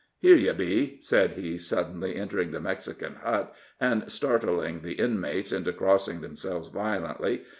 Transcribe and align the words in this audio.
"Here 0.17 0.35
you 0.35 0.51
be," 0.53 0.97
said 0.99 1.33
he, 1.33 1.59
suddenly 1.59 2.15
entering 2.15 2.49
the 2.49 2.59
Mexican 2.59 3.17
hut, 3.23 3.53
and 3.79 4.11
startling 4.11 4.81
the 4.81 4.93
inmates 4.93 5.51
into 5.51 5.73
crossing 5.73 6.21
themselves 6.21 6.69
violently. 6.69 7.43